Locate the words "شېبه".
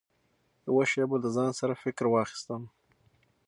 0.91-1.15